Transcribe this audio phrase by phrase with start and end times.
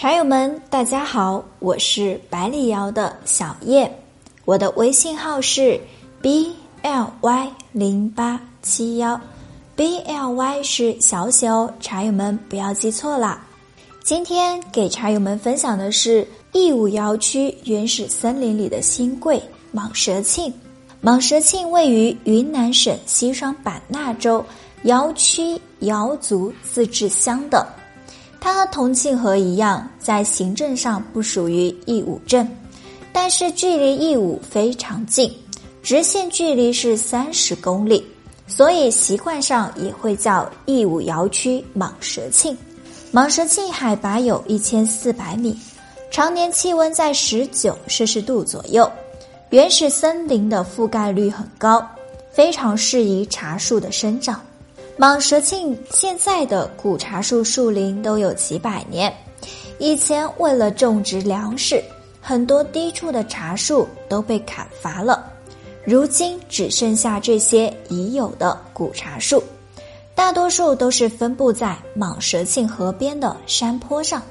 [0.00, 3.98] 茶友们，大家好，我是百里瑶的小叶，
[4.46, 5.78] 我的微信号是
[6.22, 9.20] b l y 零八七幺
[9.76, 13.44] ，b l y 是小写哦，茶友们不要记错啦。
[14.02, 19.38] 今天给茶友们分享的是义乌窑区原始森林里的新贵
[19.74, 20.50] 蟒蛇庆。
[21.02, 24.42] 蟒蛇庆位于云南省西双版纳州
[24.84, 27.68] 窑区瑶族自治乡的。
[28.40, 32.48] 它和同庆河一样，在行政上不属于义武镇，
[33.12, 35.30] 但是距离义武非常近，
[35.82, 38.04] 直线距离是三十公里，
[38.46, 42.56] 所以习惯上也会叫义武窑区蟒蛇庆。
[43.12, 45.56] 蟒蛇庆海拔有一千四百米，
[46.10, 48.90] 常年气温在十九摄氏度左右，
[49.50, 51.86] 原始森林的覆盖率很高，
[52.32, 54.40] 非常适宜茶树的生长。
[55.00, 59.10] 蟒蛇庆现在的古茶树树龄都有几百年，
[59.78, 61.82] 以前为了种植粮食，
[62.20, 65.24] 很多低处的茶树都被砍伐了，
[65.86, 69.42] 如今只剩下这些已有的古茶树，
[70.14, 74.22] 大多数都是分布在蟒蛇庆河边的山坡上，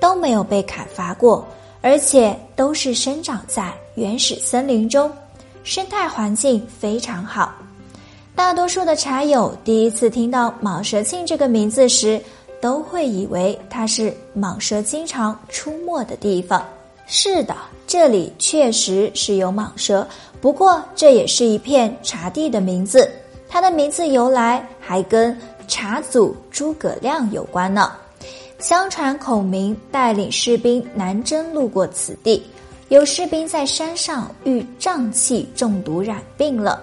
[0.00, 1.46] 都没有被砍伐过，
[1.82, 5.12] 而且都是生长在原始森林中，
[5.64, 7.52] 生态环境非常好。
[8.38, 12.22] 大多数的茶友第一次听到蟒蛇庆这个名字时，
[12.60, 16.64] 都会以为它是蟒蛇经常出没的地方。
[17.08, 20.06] 是的，这里确实是有蟒蛇，
[20.40, 23.10] 不过这也是一片茶地的名字。
[23.48, 25.36] 它的名字由来还跟
[25.66, 27.90] 茶祖诸葛亮有关呢。
[28.60, 32.40] 相传孔明带领士兵南征，路过此地，
[32.88, 36.80] 有士兵在山上遇瘴气中毒染病了。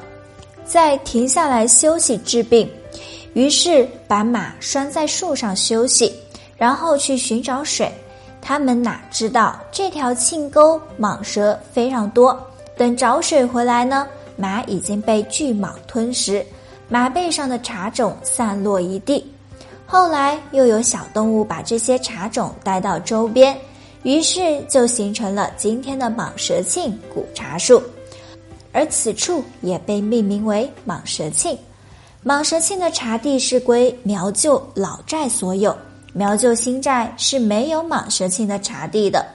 [0.66, 2.70] 再停下来休息治病，
[3.34, 6.14] 于是把马拴在树上休息，
[6.58, 7.92] 然后去寻找水。
[8.42, 12.40] 他们哪知道这条沁沟蟒蛇非常多，
[12.78, 16.46] 等找水回来呢，马已经被巨蟒吞食，
[16.88, 19.26] 马背上的茶种散落一地。
[19.88, 23.56] 后来又有小动物把这些茶种带到周边，
[24.04, 27.82] 于是就形成了今天的蟒蛇庆古茶树。
[28.76, 31.58] 而此处也被命名为蟒蛇庆。
[32.26, 35.74] 蟒蛇庆的茶地是归苗旧老寨所有，
[36.12, 39.26] 苗旧新寨是没有蟒蛇庆的茶地的。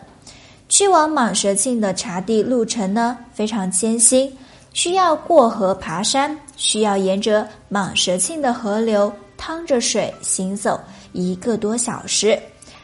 [0.69, 4.31] 去往蟒蛇庆的茶地路程呢非常艰辛，
[4.75, 10.79] 需要过河爬山，需要沿着蟒蛇庆的河流趟着水行走
[11.13, 12.39] 一个多小时，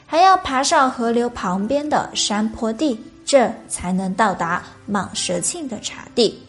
[0.07, 6.41] 还要爬上河流旁边的山坡地，这才能到达蟒蛇庆的茶地。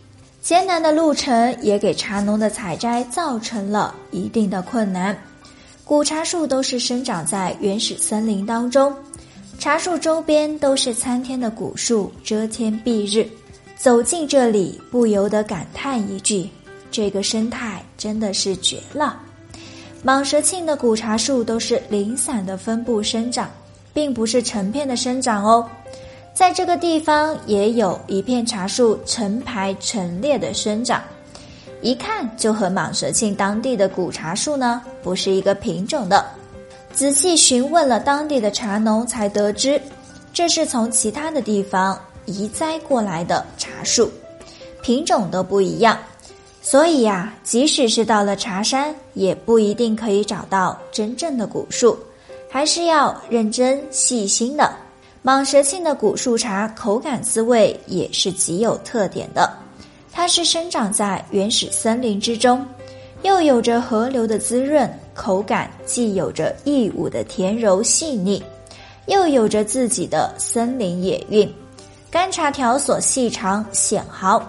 [0.47, 5.13] 艰难的路程也给茶农的采摘造成了一定的困难。
[5.83, 8.95] 古茶树都是生长在原始森林当中，
[9.59, 13.29] 茶树周边都是参天的古树，遮天蔽日。
[13.75, 16.49] 走进这里，不由得感叹一句：
[16.89, 19.19] 这个生态真的是绝了。
[20.01, 23.51] 蟒蛇庆的古茶树都是零散的分布生长，
[23.93, 25.69] 并不是成片的生长哦。
[26.37, 31.01] 在这个地方也有一片茶树成排成列的生长，
[31.81, 36.23] 一看就和蟒蛇庆当地的古茶树呢不是一个品种的。
[36.93, 39.81] 仔细询问了当地的茶农，才得知
[40.31, 44.07] 这是从其他的地方移栽过来的茶树，
[44.83, 45.97] 品种都不一样。
[46.61, 51.97] 所以呀，即使是到了茶山，也不一定可以找到真正的古树，
[52.47, 54.71] 还是要认真细心的。
[55.27, 59.51] 蟒蛇庆的古树茶口感滋味也是极有特点的，
[60.09, 62.65] 它是生长在原始森林之中，
[63.23, 68.41] 又有着河流的滋润，口感既有着义乌的甜柔细腻，
[69.07, 71.53] 又有着自己的森林野韵。
[72.09, 74.41] 干茶条索细长显毫，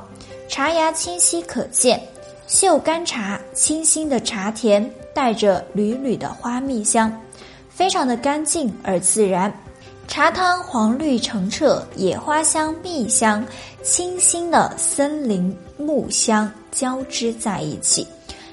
[0.49, 2.01] 茶芽清晰可见，
[2.47, 7.13] 嗅干茶清新的茶甜，带着缕缕的花蜜香，
[7.69, 9.53] 非常的干净而自然。
[10.09, 13.47] 茶汤黄绿澄澈，野花香、蜜香、
[13.83, 18.07] 清新的森林木香交织在一起，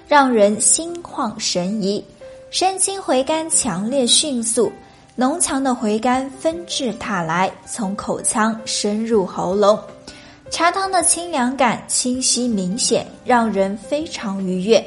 [0.06, 2.04] 让人心旷神怡。
[2.52, 4.70] 生青回甘强烈迅速，
[5.16, 9.80] 浓强的回甘纷至沓来，从口腔深入喉咙。
[10.52, 14.86] 茶汤的清凉感清晰明显，让人非常愉悦。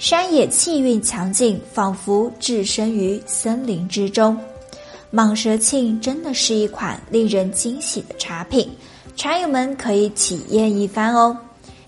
[0.00, 4.36] 山野气韵强劲，仿佛置身于森林之中。
[5.12, 8.70] 蟒蛇庆真的是一款令人惊喜的茶品，
[9.16, 11.36] 茶友们可以体验一番哦。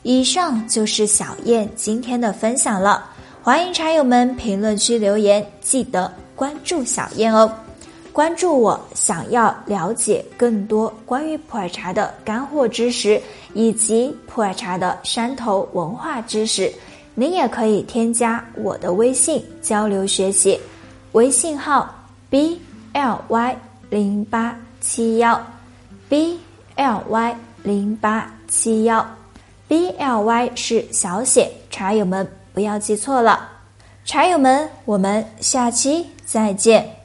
[0.02, 3.08] 以上就是小燕今天的分享了，
[3.40, 7.48] 欢迎茶友们评论区留言，记得关注小燕哦。
[8.12, 13.22] 关注我，想要了解更多关于普洱茶的干货知识
[13.54, 16.70] 以及普洱茶的山头文化知识。
[17.14, 20.58] 您也可以添加我的微信交流学习，
[21.12, 21.94] 微信号
[22.28, 22.60] b
[22.92, 23.56] l y
[23.90, 25.40] 零八七幺
[26.08, 26.38] b
[26.76, 29.06] l y 零八七幺
[29.68, 33.48] b l y 是小写，茶友们不要记错了。
[34.04, 37.01] 茶友们，我们下期再见。